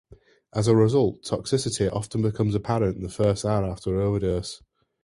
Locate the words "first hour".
3.07-3.65